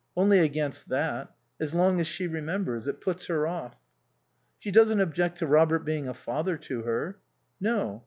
"Only 0.17 0.39
against 0.39 0.89
that. 0.89 1.29
As 1.59 1.75
long 1.75 1.99
as 2.01 2.07
she 2.07 2.25
remembers. 2.25 2.87
It 2.87 3.01
puts 3.01 3.27
her 3.27 3.45
off." 3.45 3.75
"She 4.57 4.71
doesn't 4.71 4.99
object 4.99 5.37
to 5.37 5.45
Robert 5.45 5.85
being 5.85 6.07
a 6.07 6.15
father 6.15 6.57
to 6.57 6.81
her." 6.81 7.19
"No. 7.59 7.99